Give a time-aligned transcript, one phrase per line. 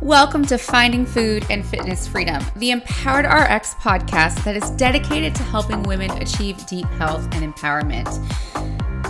[0.00, 5.42] Welcome to Finding Food and Fitness Freedom, the Empowered RX podcast that is dedicated to
[5.44, 8.12] helping women achieve deep health and empowerment.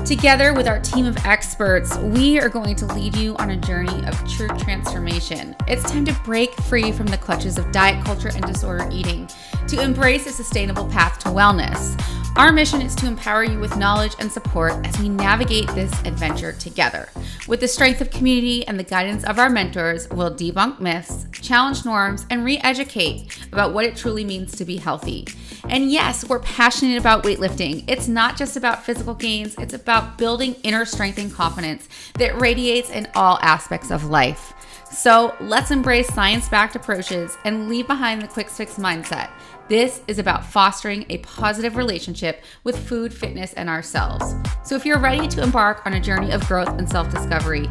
[0.07, 4.07] Together with our team of experts, we are going to lead you on a journey
[4.07, 5.57] of true transformation.
[5.66, 9.29] It's time to break free from the clutches of diet culture and disorder eating
[9.69, 11.98] to embrace a sustainable path to wellness.
[12.37, 16.50] Our mission is to empower you with knowledge and support as we navigate this adventure
[16.50, 17.08] together.
[17.46, 21.85] With the strength of community and the guidance of our mentors, we'll debunk myths, challenge
[21.85, 25.29] norms, and re educate about what it truly means to be healthy.
[25.68, 27.85] And yes, we're passionate about weightlifting.
[27.86, 32.91] It's not just about physical gains, it's about building inner strength and confidence that radiates
[32.91, 34.55] in all aspects of life.
[34.91, 39.30] So let's embrace science backed approaches and leave behind the quick fix mindset.
[39.67, 44.34] This is about fostering a positive relationship with food, fitness, and ourselves.
[44.62, 47.70] So if you're ready to embark on a journey of growth and self discovery,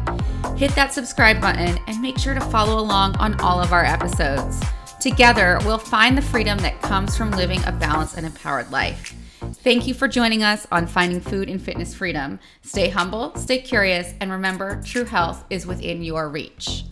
[0.56, 4.60] hit that subscribe button and make sure to follow along on all of our episodes.
[5.00, 9.14] Together, we'll find the freedom that comes from living a balanced and empowered life.
[9.62, 12.40] Thank you for joining us on Finding Food and Fitness Freedom.
[12.62, 16.84] Stay humble, stay curious, and remember true health is within your reach.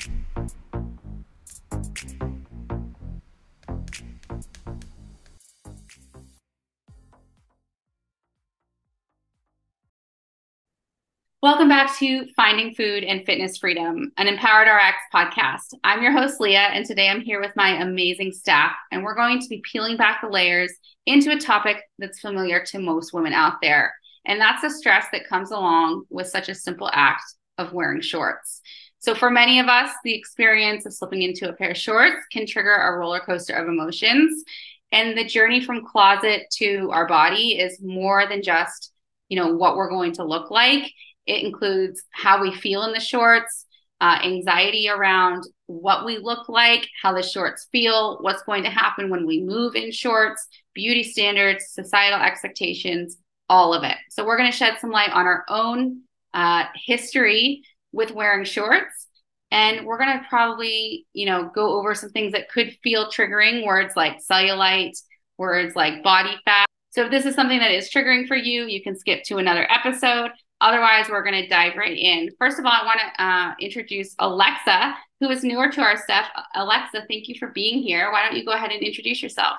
[11.43, 15.75] Welcome back to Finding Food and Fitness Freedom, an Empowered RX podcast.
[15.83, 19.41] I'm your host, Leah, and today I'm here with my amazing staff, and we're going
[19.41, 20.73] to be peeling back the layers
[21.05, 23.93] into a topic that's familiar to most women out there.
[24.25, 27.25] And that's the stress that comes along with such a simple act
[27.59, 28.61] of wearing shorts.
[29.01, 32.47] So, for many of us, the experience of slipping into a pair of shorts can
[32.47, 34.45] trigger a roller coaster of emotions.
[34.93, 38.93] And the journey from closet to our body is more than just,
[39.29, 40.89] you know, what we're going to look like
[41.27, 43.67] it includes how we feel in the shorts,
[44.01, 49.11] uh, anxiety around what we look like, how the shorts feel, what's going to happen
[49.11, 53.97] when we move in shorts, beauty standards, societal expectations, all of it.
[54.11, 56.02] So, we're going to shed some light on our own
[56.35, 59.08] uh, history with wearing shorts.
[59.51, 63.67] And we're going to probably, you know, go over some things that could feel triggering
[63.67, 64.97] words like cellulite,
[65.36, 66.64] words like body fat.
[66.91, 69.67] So if this is something that is triggering for you, you can skip to another
[69.70, 70.30] episode.
[70.62, 72.30] Otherwise, we're going to dive right in.
[72.39, 76.28] First of all, I want to uh, introduce Alexa, who is newer to our staff.
[76.55, 78.12] Alexa, thank you for being here.
[78.12, 79.56] Why don't you go ahead and introduce yourself?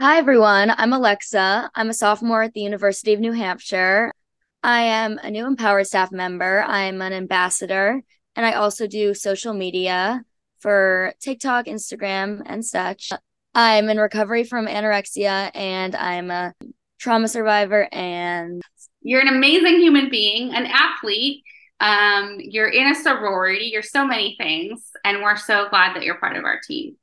[0.00, 0.72] Hi, everyone.
[0.78, 1.70] I'm Alexa.
[1.74, 4.10] I'm a sophomore at the University of New Hampshire.
[4.62, 6.62] I am a new Empowered staff member.
[6.62, 8.00] I'm an ambassador,
[8.34, 10.22] and I also do social media
[10.60, 13.12] for TikTok, Instagram, and such.
[13.54, 16.54] I'm in recovery from anorexia, and I'm a
[16.98, 18.62] trauma survivor and
[19.08, 21.42] you're an amazing human being, an athlete.
[21.80, 23.70] Um, you're in a sorority.
[23.72, 26.96] You're so many things, and we're so glad that you're part of our team.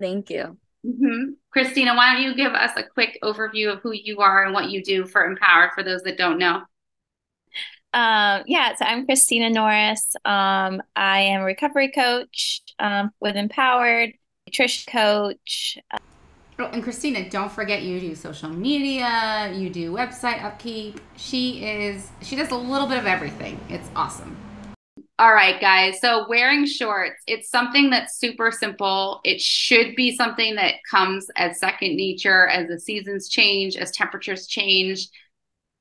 [0.00, 0.56] Thank you.
[0.86, 1.32] Mm-hmm.
[1.50, 4.70] Christina, why don't you give us a quick overview of who you are and what
[4.70, 6.62] you do for Empowered for those that don't know?
[7.92, 10.16] Um, yeah, so I'm Christina Norris.
[10.24, 14.14] Um, I am a recovery coach um, with Empowered,
[14.46, 15.76] nutrition coach.
[16.56, 21.00] Oh, and Christina, don't forget you do social media, you do website upkeep.
[21.16, 23.58] She is she does a little bit of everything.
[23.68, 24.36] It's awesome.
[25.18, 26.00] All right, guys.
[26.00, 29.20] So wearing shorts, it's something that's super simple.
[29.24, 34.46] It should be something that comes as second nature as the seasons change, as temperatures
[34.46, 35.08] change.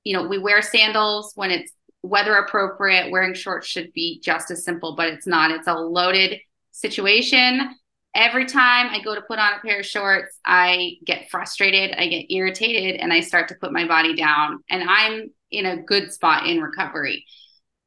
[0.03, 3.11] You know, we wear sandals when it's weather appropriate.
[3.11, 5.51] Wearing shorts should be just as simple, but it's not.
[5.51, 6.39] It's a loaded
[6.71, 7.75] situation
[8.15, 12.07] every time I go to put on a pair of shorts, I get frustrated, I
[12.07, 14.63] get irritated, and I start to put my body down.
[14.69, 17.25] And I'm in a good spot in recovery.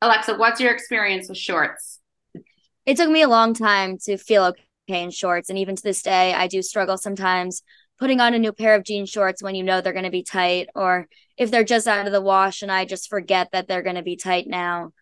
[0.02, 2.00] Alexa, what's your experience with shorts?
[2.84, 5.48] It took me a long time to feel okay in shorts.
[5.48, 7.62] And even to this day, I do struggle sometimes
[7.98, 10.22] putting on a new pair of jean shorts when you know they're going to be
[10.22, 13.82] tight, or if they're just out of the wash and I just forget that they're
[13.82, 14.92] going to be tight now.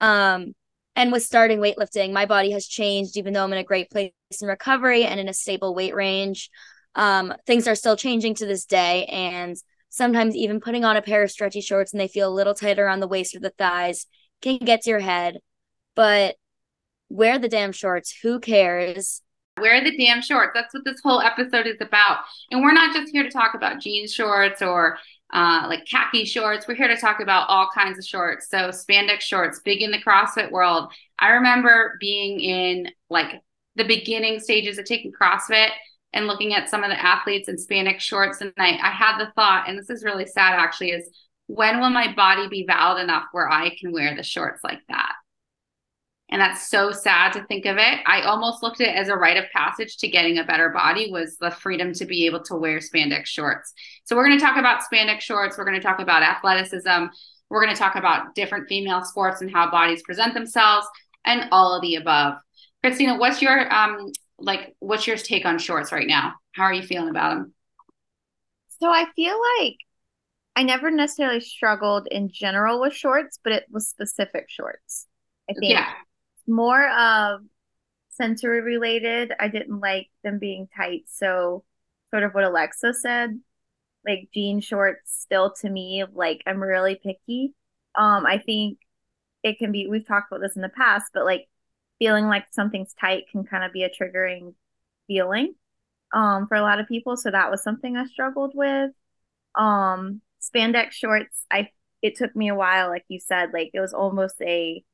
[0.00, 0.54] Um,
[0.96, 4.12] and with starting weightlifting, my body has changed, even though I'm in a great place
[4.42, 6.50] in recovery and in a stable weight range.
[6.94, 9.06] Um, things are still changing to this day.
[9.06, 9.56] And
[9.90, 12.88] sometimes even putting on a pair of stretchy shorts and they feel a little tighter
[12.88, 14.06] on the waist or the thighs
[14.42, 15.38] can get to your head.
[15.94, 16.36] But
[17.08, 18.16] wear the damn shorts.
[18.22, 19.22] Who cares?
[19.60, 20.50] Wear the damn shorts.
[20.54, 22.18] That's what this whole episode is about.
[22.50, 24.98] And we're not just here to talk about jean shorts or
[25.32, 26.66] uh, like khaki shorts.
[26.66, 28.48] We're here to talk about all kinds of shorts.
[28.48, 30.92] So spandex shorts, big in the CrossFit world.
[31.18, 33.40] I remember being in like
[33.76, 35.70] the beginning stages of taking CrossFit
[36.12, 38.40] and looking at some of the athletes in spandex shorts.
[38.40, 41.10] And I, I had the thought, and this is really sad actually, is
[41.46, 45.12] when will my body be valid enough where I can wear the shorts like that?
[46.30, 47.98] And that's so sad to think of it.
[48.06, 51.12] I almost looked at it as a rite of passage to getting a better body
[51.12, 53.72] was the freedom to be able to wear spandex shorts.
[54.04, 55.58] So we're going to talk about spandex shorts.
[55.58, 57.06] We're going to talk about athleticism.
[57.50, 60.86] We're going to talk about different female sports and how bodies present themselves
[61.24, 62.38] and all of the above.
[62.84, 66.34] Christina, what's your um like what's your take on shorts right now?
[66.52, 67.54] How are you feeling about them?
[68.78, 69.76] So I feel like
[70.54, 75.06] I never necessarily struggled in general with shorts, but it was specific shorts.
[75.48, 75.92] I think yeah.
[76.46, 77.40] more of
[78.10, 79.32] sensory related.
[79.40, 81.04] I didn't like them being tight.
[81.08, 81.64] So
[82.10, 83.40] sort of what Alexa said,
[84.06, 87.54] like jean shorts still to me, like I'm really picky.
[87.94, 88.76] Um, I think
[89.42, 91.48] it can be we've talked about this in the past, but like
[91.98, 94.54] feeling like something's tight can kind of be a triggering
[95.06, 95.54] feeling
[96.12, 97.16] um for a lot of people.
[97.16, 98.92] So that was something I struggled with.
[99.54, 101.70] Um spandex shorts, I
[102.02, 104.84] it took me a while, like you said, like it was almost a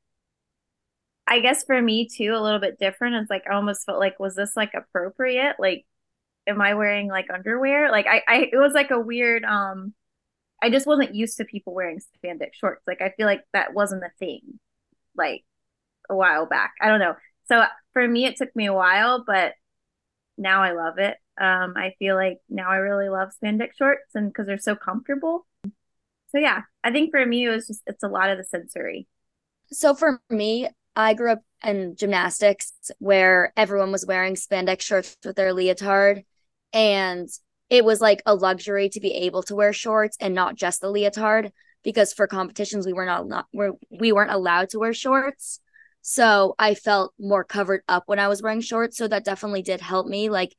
[1.27, 3.15] I guess for me too, a little bit different.
[3.15, 5.55] It's like I almost felt like, was this like appropriate?
[5.59, 5.85] Like,
[6.47, 7.91] am I wearing like underwear?
[7.91, 9.93] Like I, I it was like a weird um
[10.61, 12.83] I just wasn't used to people wearing spandex shorts.
[12.87, 14.59] Like I feel like that wasn't a thing
[15.15, 15.43] like
[16.11, 16.73] a while back.
[16.81, 17.15] I don't know.
[17.45, 17.63] So
[17.93, 19.53] for me it took me a while, but
[20.37, 21.17] now I love it.
[21.39, 25.47] Um, I feel like now I really love spandex shorts and because they're so comfortable.
[26.29, 29.07] So yeah, I think for me it was just it's a lot of the sensory.
[29.71, 35.35] So for me, I grew up in gymnastics where everyone was wearing spandex shorts with
[35.35, 36.23] their leotard
[36.73, 37.29] and
[37.69, 40.89] it was like a luxury to be able to wear shorts and not just the
[40.89, 41.51] leotard
[41.83, 43.47] because for competitions we were not, not
[43.91, 45.59] we weren't allowed to wear shorts
[46.01, 49.81] so i felt more covered up when i was wearing shorts so that definitely did
[49.81, 50.55] help me like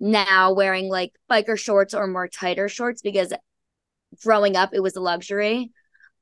[0.00, 3.32] now wearing like biker shorts or more tighter shorts because
[4.22, 5.72] growing up it was a luxury.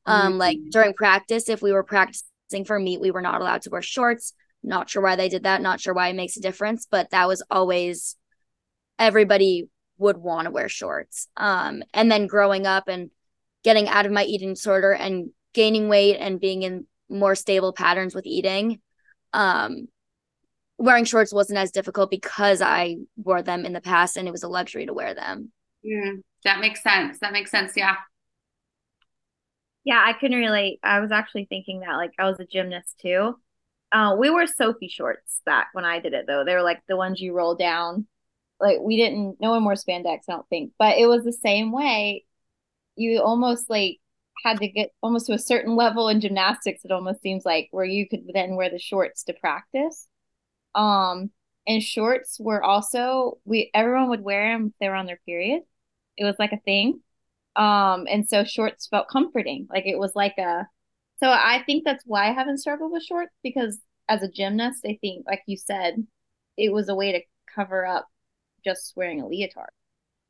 [0.07, 0.39] Um mm-hmm.
[0.39, 3.83] like during practice if we were practicing for meet we were not allowed to wear
[3.83, 4.35] shorts.
[4.63, 7.29] Not sure why they did that not sure why it makes a difference but that
[7.29, 8.17] was always
[8.99, 11.29] everybody would want to wear shorts.
[11.37, 13.11] Um and then growing up and
[13.65, 18.15] getting out of my eating disorder and gaining weight and being in more stable patterns
[18.15, 18.81] with eating
[19.33, 19.87] um
[20.79, 24.43] wearing shorts wasn't as difficult because I wore them in the past and it was
[24.43, 25.53] a luxury to wear them.
[25.83, 26.13] Yeah,
[26.45, 27.19] that makes sense.
[27.21, 27.75] That makes sense.
[27.77, 27.97] Yeah.
[29.85, 30.81] Yeah, I can relate.
[30.83, 33.37] I was actually thinking that like I was a gymnast too.
[33.93, 36.45] Uh, we wore Soffe shorts back when I did it though.
[36.45, 38.07] They were like the ones you roll down.
[38.61, 40.73] Like we didn't no one wore spandex, I don't think.
[40.79, 42.25] But it was the same way.
[42.97, 43.99] You almost like
[44.45, 47.85] had to get almost to a certain level in gymnastics, it almost seems like where
[47.85, 50.09] you could then wear the shorts to practice.
[50.75, 51.31] Um,
[51.67, 55.63] and shorts were also we everyone would wear them if they were on their period.
[56.17, 57.01] It was like a thing.
[57.57, 59.67] Um, and so shorts felt comforting.
[59.71, 60.67] Like it was like a
[61.23, 63.79] so I think that's why I haven't struggled with shorts because
[64.09, 66.05] as a gymnast, I think, like you said,
[66.57, 67.21] it was a way to
[67.55, 68.09] cover up
[68.65, 69.71] just wearing a leotard.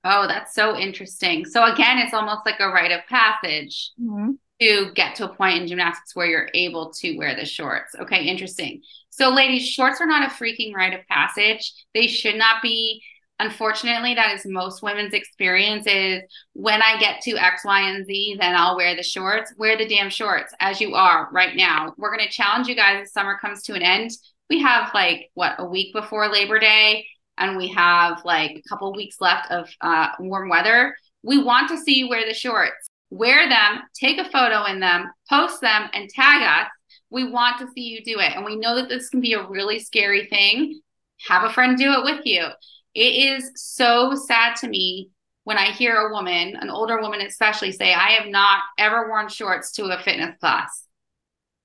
[0.05, 1.45] Oh, that's so interesting.
[1.45, 3.93] So again, it's almost like a rite of passage.
[4.01, 4.33] Mm-hmm
[4.63, 7.95] to get to a point in gymnastics where you're able to wear the shorts.
[8.01, 8.81] Okay, interesting.
[9.11, 11.73] So, ladies, shorts are not a freaking rite of passage.
[11.95, 13.03] They should not be.
[13.41, 16.23] Unfortunately, that is most women's experience is
[16.53, 19.53] when I get to X, Y, and Z, then I'll wear the shorts.
[19.59, 21.93] Wear the damn shorts as you are right now.
[21.97, 24.13] We're going to challenge you guys as summer comes to an end.
[24.49, 27.07] We have like, what, a week before Labor Day,
[27.39, 30.95] and we have like a couple weeks left of uh, warm weather.
[31.23, 35.11] We want to see you wear the shorts wear them, take a photo in them,
[35.29, 36.71] post them, and tag us.
[37.11, 38.35] We want to see you do it.
[38.35, 40.81] And we know that this can be a really scary thing.
[41.29, 42.47] Have a friend do it with you.
[42.95, 45.11] It is so sad to me
[45.45, 49.29] when I hear a woman, an older woman especially, say, I have not ever worn
[49.29, 50.87] shorts to a fitness class.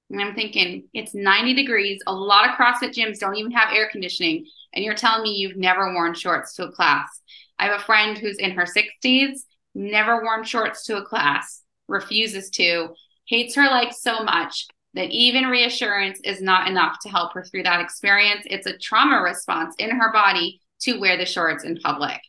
[0.09, 2.01] And I'm thinking, it's 90 degrees.
[2.07, 4.45] A lot of CrossFit gyms don't even have air conditioning.
[4.73, 7.21] And you're telling me you've never worn shorts to a class.
[7.59, 9.39] I have a friend who's in her 60s
[9.77, 12.89] never worn shorts to a class, refuses to,
[13.27, 17.63] hates her like so much that even reassurance is not enough to help her through
[17.63, 18.41] that experience.
[18.45, 22.19] It's a trauma response in her body to wear the shorts in public.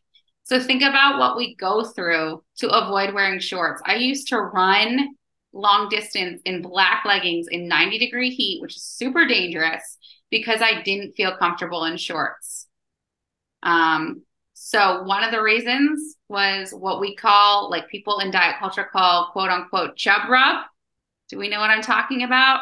[0.45, 3.83] So think about what we go through to avoid wearing shorts.
[3.85, 5.15] I used to run
[5.53, 9.99] long distance in black leggings in 90 degree heat, which is super dangerous
[10.31, 12.67] because I didn't feel comfortable in shorts.
[13.63, 14.23] Um,
[14.55, 19.31] so one of the reasons was what we call, like people in diet culture call
[19.33, 20.65] quote unquote chub rub.
[21.29, 22.61] Do we know what I'm talking about?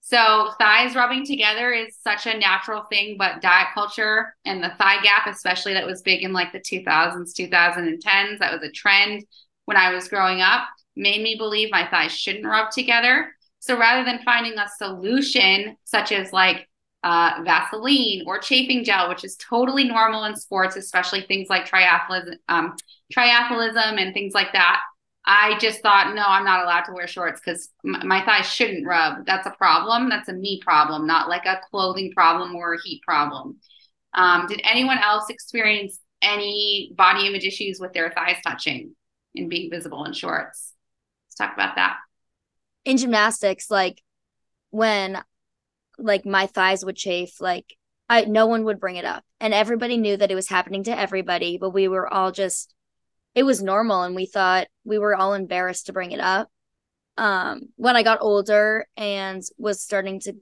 [0.00, 5.00] So thighs rubbing together is such a natural thing, but diet culture and the thigh
[5.02, 9.24] gap, especially that was big in like the 2000s, 2010s, that was a trend
[9.66, 10.64] when I was growing up,
[10.96, 13.32] made me believe my thighs shouldn't rub together.
[13.60, 16.68] So rather than finding a solution such as like
[17.04, 22.36] uh, Vaseline or chafing gel, which is totally normal in sports, especially things like triathlism,
[22.48, 22.76] um,
[23.12, 24.80] triathlism and things like that.
[25.24, 28.86] I just thought, no, I'm not allowed to wear shorts because m- my thighs shouldn't
[28.86, 29.24] rub.
[29.26, 30.08] That's a problem.
[30.08, 33.58] That's a me problem, not like a clothing problem or a heat problem.
[34.14, 38.94] Um, did anyone else experience any body image issues with their thighs touching
[39.34, 40.71] and being visible in shorts?
[41.32, 41.96] Let's talk about that.
[42.84, 44.02] In gymnastics, like
[44.70, 45.22] when
[45.98, 47.76] like my thighs would chafe, like
[48.08, 49.24] I no one would bring it up.
[49.40, 52.74] And everybody knew that it was happening to everybody, but we were all just
[53.34, 56.50] it was normal and we thought we were all embarrassed to bring it up.
[57.16, 60.34] Um when I got older and was starting to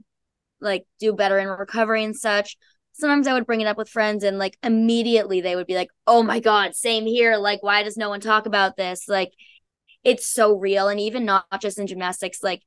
[0.60, 2.56] like do better in recovery and such,
[2.94, 5.90] sometimes I would bring it up with friends and like immediately they would be like,
[6.06, 7.36] "Oh my god, same here.
[7.36, 9.32] Like why does no one talk about this?" Like
[10.04, 12.62] it's so real and even not just in gymnastics like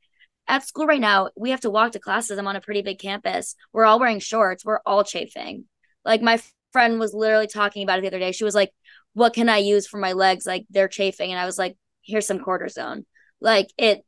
[0.48, 2.38] at school right now, we have to walk to classes.
[2.38, 3.56] I'm on a pretty big campus.
[3.72, 4.66] We're all wearing shorts.
[4.66, 5.66] We're all chafing.
[6.04, 8.32] Like my friend was literally talking about it the other day.
[8.32, 8.72] She was like,
[9.14, 10.46] "What can I use for my legs?
[10.46, 13.06] Like they're chafing." And I was like, "Here's some cortisone."
[13.40, 14.04] Like it,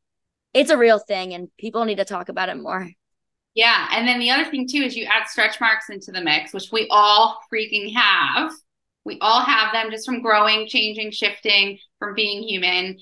[0.53, 2.89] it's a real thing, and people need to talk about it more.
[3.53, 6.53] Yeah, and then the other thing too is you add stretch marks into the mix,
[6.53, 8.51] which we all freaking have.
[9.05, 12.97] We all have them just from growing, changing, shifting, from being human.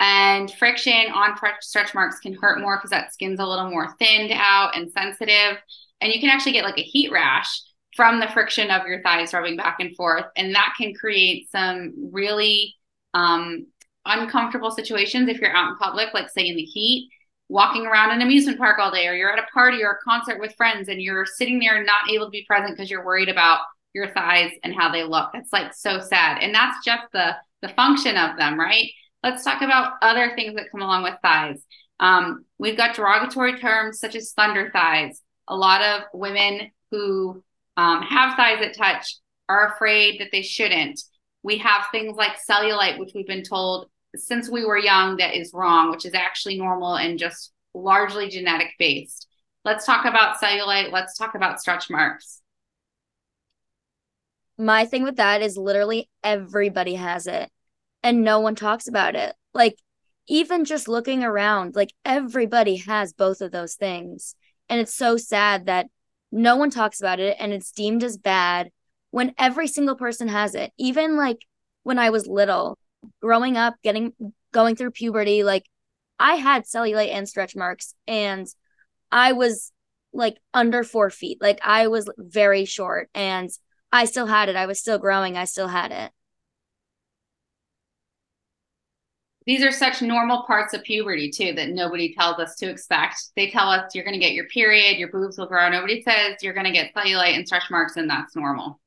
[0.00, 4.32] And friction on stretch marks can hurt more because that skin's a little more thinned
[4.32, 5.58] out and sensitive.
[6.00, 7.62] And you can actually get like a heat rash
[7.96, 10.24] from the friction of your thighs rubbing back and forth.
[10.36, 12.76] And that can create some really
[13.14, 13.66] um,
[14.04, 17.10] uncomfortable situations if you're out in public, like say in the heat,
[17.48, 20.40] walking around an amusement park all day, or you're at a party or a concert
[20.40, 23.60] with friends and you're sitting there not able to be present because you're worried about
[23.98, 25.30] your thighs and how they look.
[25.32, 26.38] That's like so sad.
[26.42, 28.88] And that's just the the function of them, right?
[29.22, 31.62] let's talk about other things that come along with thighs.
[32.00, 35.22] Um, we've got derogatory terms such as thunder thighs.
[35.48, 37.42] A lot of women who
[37.76, 39.16] um, have thighs that touch
[39.48, 41.00] are afraid that they shouldn't.
[41.42, 45.52] We have things like cellulite, which we've been told since we were young that is
[45.52, 49.26] wrong, which is actually normal and just largely genetic based.
[49.64, 50.92] Let's talk about cellulite.
[50.92, 52.40] Let's talk about stretch marks.
[54.58, 57.50] My thing with that is literally everybody has it
[58.02, 59.34] and no one talks about it.
[59.54, 59.78] Like,
[60.28, 64.34] even just looking around, like everybody has both of those things.
[64.68, 65.86] And it's so sad that
[66.30, 68.70] no one talks about it and it's deemed as bad
[69.10, 70.72] when every single person has it.
[70.78, 71.38] Even like
[71.82, 72.78] when I was little,
[73.22, 74.12] growing up, getting
[74.52, 75.64] going through puberty, like
[76.18, 78.46] I had cellulite and stretch marks and
[79.10, 79.72] I was
[80.12, 81.40] like under four feet.
[81.40, 83.48] Like I was very short and
[83.92, 84.56] I still had it.
[84.56, 85.36] I was still growing.
[85.36, 86.12] I still had it.
[89.48, 93.30] these are such normal parts of puberty too that nobody tells us to expect.
[93.34, 95.70] They tell us you're going to get your period, your boobs will grow.
[95.70, 98.78] Nobody says you're going to get cellulite and stretch marks, and that's normal.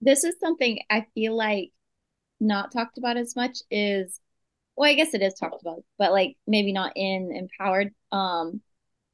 [0.00, 1.72] This is something I feel like
[2.38, 4.20] not talked about as much is
[4.76, 8.60] well, I guess it is talked about, but like maybe not in empowered um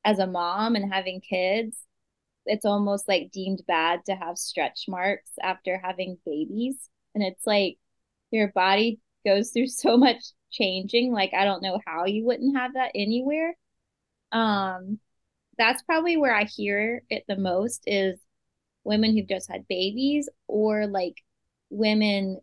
[0.04, 1.78] as a mom and having kids.
[2.46, 6.76] It's almost like deemed bad to have stretch marks after having babies.
[7.14, 7.78] And it's like
[8.30, 12.74] your body goes through so much changing like i don't know how you wouldn't have
[12.74, 13.54] that anywhere
[14.32, 14.98] um
[15.58, 18.18] that's probably where i hear it the most is
[18.84, 21.14] women who've just had babies or like
[21.70, 22.38] women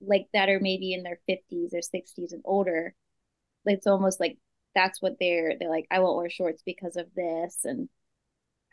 [0.00, 2.94] like that are maybe in their 50s or 60s and older
[3.64, 4.38] it's almost like
[4.74, 7.88] that's what they're they're like i won't wear shorts because of this and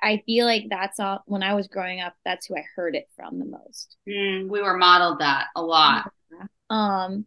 [0.02, 3.08] i feel like that's all when i was growing up that's who i heard it
[3.16, 6.12] from the most mm, we were modeled that a lot
[6.70, 7.26] um,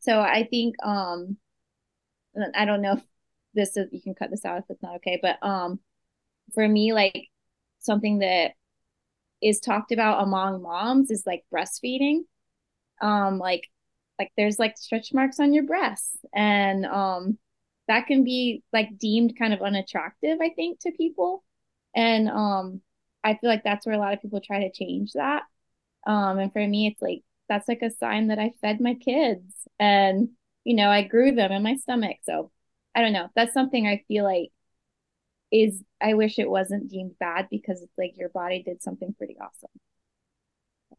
[0.00, 1.36] so I think um,
[2.54, 3.02] I don't know if
[3.54, 5.80] this is you can cut this out if it's not okay, but um,
[6.54, 7.28] for me, like
[7.80, 8.52] something that
[9.40, 12.20] is talked about among moms is like breastfeeding.
[13.00, 13.68] Um, like
[14.18, 17.38] like there's like stretch marks on your breasts, and um,
[17.86, 21.44] that can be like deemed kind of unattractive, I think, to people.
[21.98, 22.80] And um,
[23.24, 25.42] I feel like that's where a lot of people try to change that.
[26.06, 29.42] Um, and for me, it's like that's like a sign that I fed my kids
[29.80, 30.28] and
[30.64, 32.18] you know I grew them in my stomach.
[32.22, 32.52] So
[32.94, 33.28] I don't know.
[33.34, 34.50] That's something I feel like
[35.50, 39.36] is I wish it wasn't deemed bad because it's like your body did something pretty
[39.40, 39.70] awesome.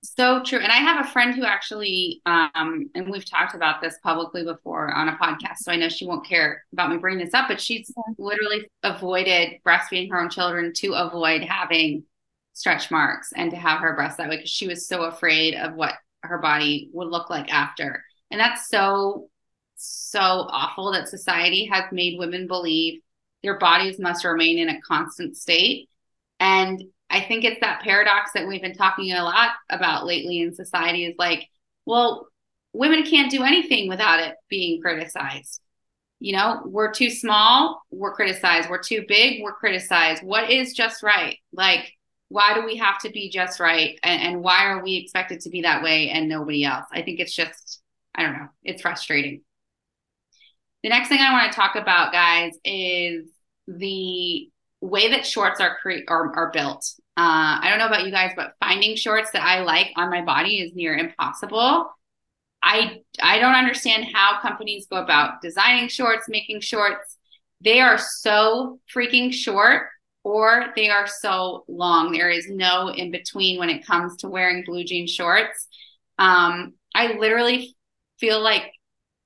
[0.01, 0.60] So true.
[0.60, 4.94] And I have a friend who actually, um, and we've talked about this publicly before
[4.94, 5.58] on a podcast.
[5.58, 9.60] So I know she won't care about me bringing this up, but she's literally avoided
[9.65, 12.03] breastfeeding her own children to avoid having
[12.53, 15.75] stretch marks and to have her breast that way because she was so afraid of
[15.75, 18.03] what her body would look like after.
[18.32, 19.29] And that's so
[19.75, 23.01] so awful that society has made women believe
[23.44, 25.89] their bodies must remain in a constant state.
[26.39, 30.54] And I think it's that paradox that we've been talking a lot about lately in
[30.54, 31.48] society is like,
[31.86, 32.28] well,
[32.74, 35.62] women can't do anything without it being criticized.
[36.20, 38.70] You know, we're too small, we're criticized.
[38.70, 40.22] We're too big, we're criticized.
[40.22, 41.38] What is just right?
[41.54, 41.94] Like,
[42.28, 43.98] why do we have to be just right?
[44.04, 46.86] And, and why are we expected to be that way and nobody else?
[46.92, 47.82] I think it's just,
[48.13, 49.42] I don't know, it's frustrating.
[50.84, 53.30] The next thing I want to talk about, guys, is
[53.68, 54.50] the
[54.81, 56.93] way that shorts are cre- are, are built.
[57.17, 60.21] Uh, I don't know about you guys, but finding shorts that I like on my
[60.21, 61.91] body is near impossible.
[62.62, 67.17] I I don't understand how companies go about designing shorts, making shorts.
[67.62, 69.88] They are so freaking short
[70.24, 72.12] or they are so long.
[72.12, 75.67] There is no in between when it comes to wearing blue jean shorts.
[76.17, 77.75] Um, I literally
[78.19, 78.71] feel like,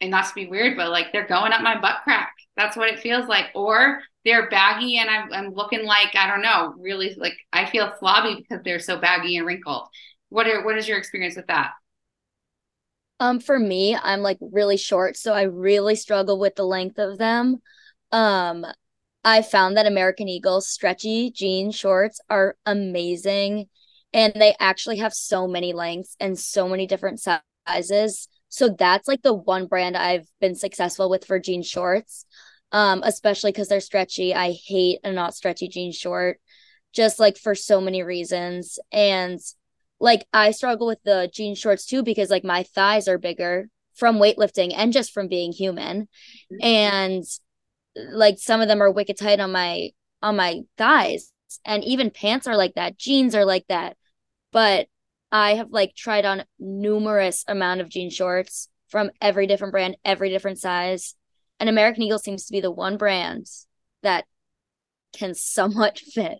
[0.03, 2.33] and not to be weird, but like they're going up my butt crack.
[2.55, 3.45] That's what it feels like.
[3.55, 7.93] Or they're baggy and I'm, I'm looking like, I don't know, really like I feel
[7.99, 9.87] flabby because they're so baggy and wrinkled.
[10.29, 11.71] What are, what is your experience with that?
[13.19, 17.17] Um, for me, I'm like really short, so I really struggle with the length of
[17.17, 17.61] them.
[18.11, 18.65] Um,
[19.23, 23.69] I found that American Eagle stretchy jean shorts are amazing
[24.13, 28.27] and they actually have so many lengths and so many different sizes.
[28.53, 32.25] So that's like the one brand I've been successful with for jean shorts.
[32.71, 34.33] Um, especially because they're stretchy.
[34.33, 36.39] I hate a not stretchy jean short,
[36.91, 38.77] just like for so many reasons.
[38.91, 39.39] And
[39.99, 44.17] like I struggle with the jean shorts too because like my thighs are bigger from
[44.17, 46.03] weightlifting and just from being human.
[46.51, 46.63] Mm-hmm.
[46.63, 47.23] And
[47.95, 49.89] like some of them are wicked tight on my
[50.21, 51.31] on my thighs
[51.65, 53.97] and even pants are like that jeans are like that
[54.51, 54.87] but
[55.33, 60.29] i have like tried on numerous amount of jean shorts from every different brand every
[60.29, 61.15] different size
[61.59, 63.45] and american eagle seems to be the one brand
[64.03, 64.25] that
[65.13, 66.39] can somewhat fit.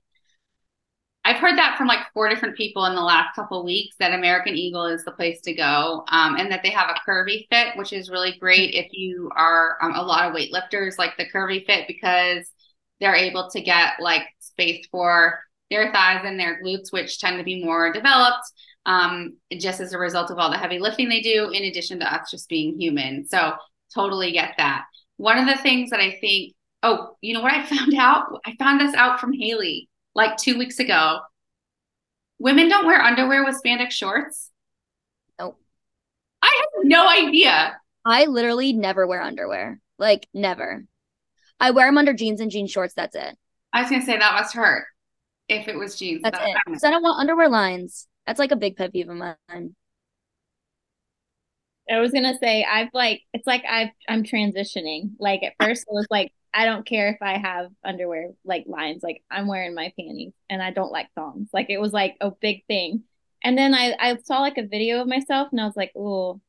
[1.26, 4.56] I've heard that from like four different people in the last couple weeks that American
[4.56, 7.94] Eagle is the place to go, um, and that they have a curvy fit, which
[7.94, 11.88] is really great if you are um, a lot of weightlifters like the curvy fit
[11.88, 12.52] because
[13.00, 15.40] they're able to get like space for
[15.70, 18.44] their thighs and their glutes, which tend to be more developed,
[18.86, 22.14] um, just as a result of all the heavy lifting they do, in addition to
[22.14, 23.26] us just being human.
[23.28, 23.54] So
[23.94, 24.86] totally get that.
[25.18, 28.26] One of the things that I think, oh, you know what I found out?
[28.46, 31.20] I found this out from Haley like two weeks ago.
[32.40, 34.50] Women don't wear underwear with spandex shorts.
[35.40, 35.60] Nope.
[36.42, 37.78] I have no idea.
[38.06, 39.80] I literally never wear underwear.
[39.98, 40.84] Like never.
[41.60, 42.94] I wear them under jeans and jean shorts.
[42.96, 43.38] That's it.
[43.72, 44.86] I was gonna say that must hurt
[45.48, 46.22] if it was jeans.
[46.24, 46.58] That's that, it.
[46.66, 48.08] Because I don't want underwear lines.
[48.26, 49.76] That's like a big pet peeve of mine.
[51.90, 55.12] I was gonna say I've like it's like I've I'm transitioning.
[55.20, 59.04] Like at first it was like I don't care if I have underwear like lines.
[59.04, 61.50] Like I'm wearing my panties and I don't like thongs.
[61.54, 63.04] Like it was like a big thing.
[63.44, 66.40] And then I, I saw like a video of myself and I was like, oh,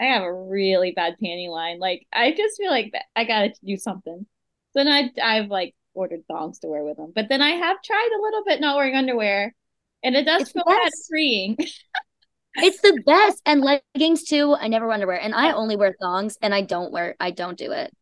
[0.00, 1.78] I have a really bad panty line.
[1.80, 4.26] Like I just feel like I gotta do something.
[4.74, 7.12] So then I I've like ordered thongs to wear with them.
[7.14, 9.54] But then I have tried a little bit not wearing underwear,
[10.04, 11.56] and it does it's feel bad freeing.
[12.56, 13.42] it's the best.
[13.44, 14.54] And leggings too.
[14.54, 17.16] I never wear underwear, and I only wear thongs, and I don't wear.
[17.18, 17.92] I don't do it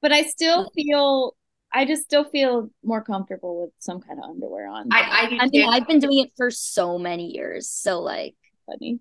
[0.00, 1.34] but I still feel
[1.72, 4.88] I just still feel more comfortable with some kind of underwear on.
[4.90, 7.68] I I, I mean I've been doing it for so many years.
[7.68, 8.34] So like
[8.66, 9.00] funny.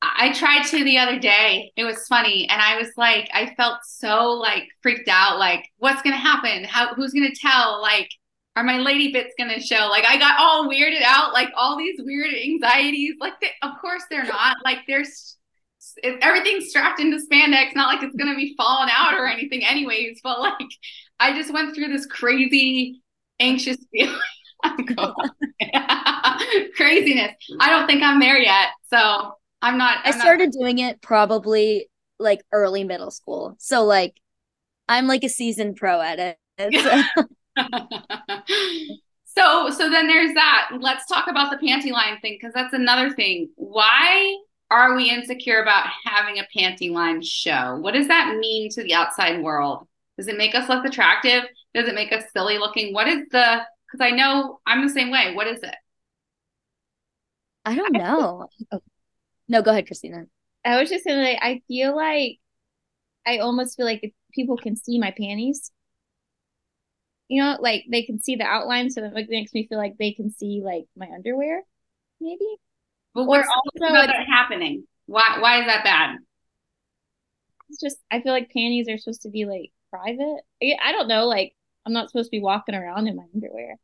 [0.00, 1.72] I tried to the other day.
[1.76, 2.48] It was funny.
[2.48, 5.40] And I was like, I felt so like freaked out.
[5.40, 6.62] Like, what's gonna happen?
[6.64, 7.82] How who's gonna tell?
[7.82, 8.08] Like,
[8.58, 9.86] are my lady bits gonna show?
[9.88, 13.14] Like I got all weirded out, like all these weird anxieties.
[13.20, 14.56] Like they, of course they're not.
[14.64, 15.36] Like there's
[16.02, 20.18] everything's strapped into spandex, not like it's gonna be falling out or anything, anyways.
[20.24, 20.68] But like,
[21.20, 23.00] I just went through this crazy,
[23.38, 24.18] anxious feeling.
[26.76, 27.32] Craziness.
[27.60, 29.98] I don't think I'm there yet, so I'm not.
[30.04, 30.60] I'm i started not...
[30.60, 34.20] doing it probably like early middle school, so like,
[34.88, 36.38] I'm like a seasoned pro at it.
[36.82, 37.24] so
[39.24, 40.70] so so then there's that.
[40.80, 43.50] Let's talk about the panty line thing because that's another thing.
[43.56, 44.36] Why
[44.70, 47.76] are we insecure about having a panty line show?
[47.80, 49.86] What does that mean to the outside world?
[50.16, 51.44] Does it make us less attractive?
[51.74, 52.92] Does it make us silly looking?
[52.92, 55.32] What is the, because I know I'm the same way.
[55.34, 55.74] What is it?
[57.64, 58.48] I don't know.
[58.72, 58.80] oh.
[59.48, 60.24] No, go ahead, Christina.
[60.64, 62.38] I was just gonna say, I feel like
[63.26, 65.70] I almost feel like people can see my panties.
[67.28, 70.12] You know, like they can see the outline, so it makes me feel like they
[70.12, 71.62] can see like my underwear,
[72.20, 72.56] maybe.
[73.14, 74.84] But what's also about that happening?
[75.06, 76.16] Why why is that bad?
[77.68, 80.40] it's just I feel like panties are supposed to be like private.
[80.62, 81.54] I don't know, like
[81.86, 83.76] I'm not supposed to be walking around in my underwear.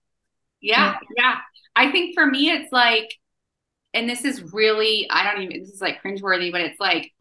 [0.61, 1.37] Yeah, yeah.
[1.76, 3.14] I think for me it's like
[3.92, 7.12] and this is really I don't even this is like cringeworthy, but it's like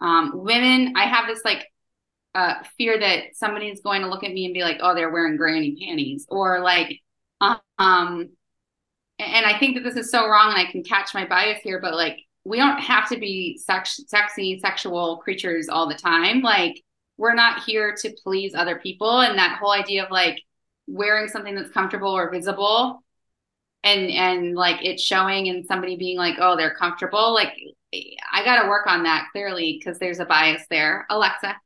[0.00, 1.66] um women, I have this like
[2.34, 5.36] uh fear that somebody's going to look at me and be like, "Oh, they're wearing
[5.36, 7.00] granny panties," or like
[7.40, 8.30] um
[9.18, 11.80] and I think that this is so wrong and I can catch my bias here,
[11.80, 16.42] but like we don't have to be sex- sexy sexual creatures all the time.
[16.42, 16.82] Like
[17.16, 20.42] we're not here to please other people and that whole idea of like
[20.86, 23.02] wearing something that's comfortable or visible
[23.84, 27.52] and and like it's showing and somebody being like, "Oh, they're comfortable." Like
[28.32, 31.06] I got to work on that clearly because there's a bias there.
[31.10, 31.56] Alexa.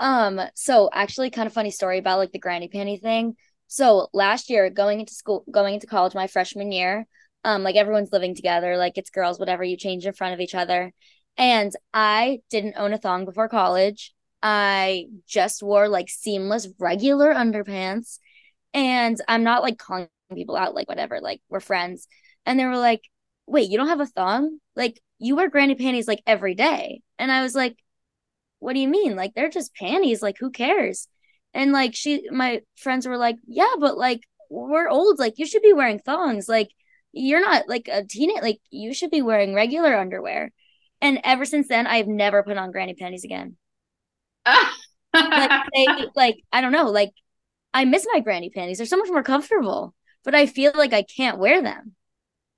[0.00, 3.36] Um, so actually kind of funny story about like the granny panty thing.
[3.66, 7.06] So last year, going into school, going into college, my freshman year,
[7.44, 10.54] um, like everyone's living together, like it's girls, whatever, you change in front of each
[10.54, 10.92] other.
[11.36, 14.14] And I didn't own a thong before college.
[14.42, 18.18] I just wore like seamless regular underpants.
[18.74, 22.06] And I'm not like calling people out, like whatever, like we're friends.
[22.46, 23.02] And they were like,
[23.46, 24.58] wait, you don't have a thong?
[24.76, 27.02] Like you wear granny panties like every day.
[27.18, 27.76] And I was like,
[28.60, 29.16] what do you mean?
[29.16, 30.22] Like they're just panties.
[30.22, 31.08] Like who cares?
[31.54, 35.18] And like she, my friends were like, yeah, but like we're old.
[35.18, 36.48] Like you should be wearing thongs.
[36.48, 36.70] Like
[37.12, 38.42] you're not like a teenage.
[38.42, 40.50] Like you should be wearing regular underwear.
[41.00, 43.56] And ever since then, I've never put on granny panties again.
[44.46, 46.90] like, they, like I don't know.
[46.90, 47.12] Like
[47.72, 48.78] I miss my granny panties.
[48.78, 49.94] They're so much more comfortable,
[50.24, 51.94] but I feel like I can't wear them.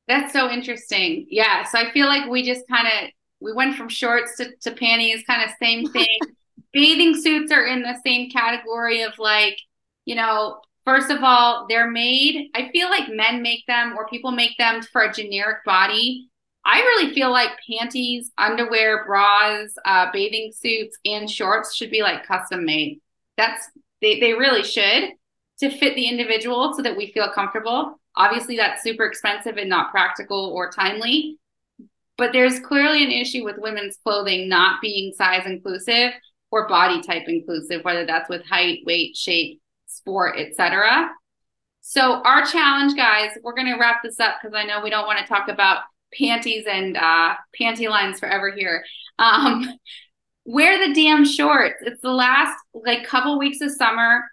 [0.09, 1.27] That's so interesting.
[1.31, 1.65] Yeah.
[1.65, 5.25] So I feel like we just kind of we went from shorts to, to panties,
[5.27, 6.19] kind of same thing
[6.73, 9.59] bathing suits are in the same category of like,
[10.05, 14.31] you know, first of all, they're made, I feel like men make them or people
[14.31, 16.29] make them for a generic body.
[16.65, 22.27] I really feel like panties, underwear, bras, uh, bathing suits, and shorts should be like
[22.27, 23.01] custom made.
[23.37, 23.71] That's
[24.03, 25.11] they, they really should
[25.61, 27.99] to fit the individual so that we feel comfortable.
[28.17, 31.39] Obviously, that's super expensive and not practical or timely.
[32.21, 36.13] But there's clearly an issue with women's clothing not being size inclusive
[36.51, 41.09] or body type inclusive, whether that's with height, weight, shape, sport, etc.
[41.81, 45.19] So our challenge, guys, we're to wrap this up because I know we don't want
[45.19, 48.85] to talk about panties and uh, panty lines forever here.
[49.19, 49.67] Um,
[50.45, 51.77] wear the damn shorts.
[51.81, 54.25] It's the last like couple weeks of summer.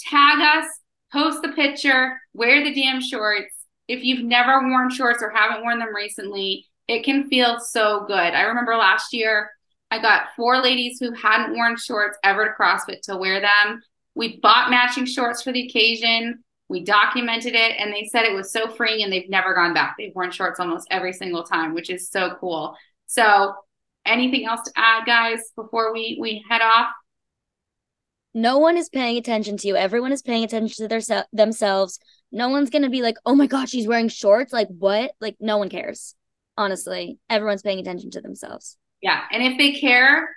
[0.00, 0.70] Tag us,
[1.10, 3.54] post the picture, wear the damn shorts.
[3.88, 8.14] If you've never worn shorts or haven't worn them recently, it can feel so good.
[8.16, 9.50] I remember last year
[9.90, 13.82] I got four ladies who hadn't worn shorts ever to CrossFit to wear them.
[14.14, 16.42] We bought matching shorts for the occasion.
[16.68, 19.96] We documented it and they said it was so freeing and they've never gone back.
[19.98, 22.74] They've worn shorts almost every single time, which is so cool.
[23.06, 23.54] So,
[24.06, 26.88] anything else to add, guys, before we we head off?
[28.32, 29.76] No one is paying attention to you.
[29.76, 31.98] Everyone is paying attention to their se- themselves.
[32.30, 35.12] No one's to be like, "Oh my gosh, she's wearing shorts." Like, what?
[35.20, 36.14] Like no one cares.
[36.56, 38.76] Honestly, everyone's paying attention to themselves.
[39.00, 39.22] Yeah.
[39.30, 40.36] And if they care,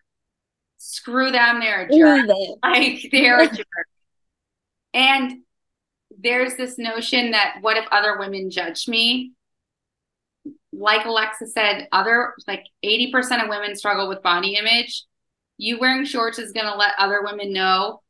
[0.77, 1.59] screw them.
[1.59, 2.29] They're a jerk.
[2.63, 3.87] Like they're a jerk.
[4.93, 5.41] And
[6.17, 9.33] there's this notion that what if other women judge me?
[10.71, 15.03] Like Alexa said, other like 80% of women struggle with body image.
[15.57, 18.01] You wearing shorts is gonna let other women know.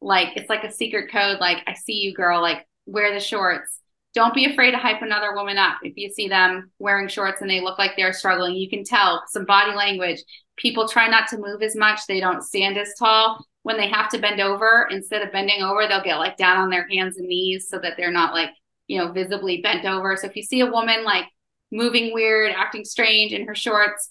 [0.00, 3.80] Like it's like a secret code, like I see you, girl, like wear the shorts
[4.14, 5.78] don't be afraid to hype another woman up.
[5.82, 9.22] If you see them wearing shorts and they look like they're struggling you can tell
[9.28, 10.22] some body language.
[10.56, 12.06] People try not to move as much.
[12.06, 13.44] They don't stand as tall.
[13.64, 16.70] When they have to bend over instead of bending over they'll get like down on
[16.70, 18.50] their hands and knees so that they're not like
[18.86, 20.16] you know visibly bent over.
[20.16, 21.24] So if you see a woman like
[21.72, 24.10] moving weird acting strange in her shorts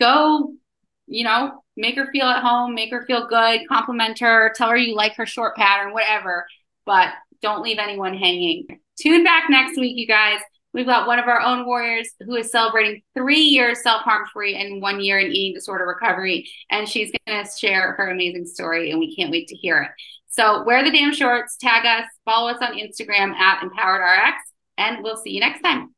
[0.00, 0.54] go
[1.06, 4.76] you know make her feel at home make her feel good compliment her tell her
[4.76, 6.46] you like her short pattern whatever.
[6.84, 7.10] But
[7.42, 8.66] don't leave anyone hanging
[8.98, 10.40] Tune back next week, you guys.
[10.72, 14.56] We've got one of our own warriors who is celebrating three years self harm free
[14.56, 16.48] and one year in eating disorder recovery.
[16.70, 19.90] And she's going to share her amazing story, and we can't wait to hear it.
[20.28, 24.34] So, wear the damn shorts, tag us, follow us on Instagram at EmpoweredRx,
[24.76, 25.95] and we'll see you next time.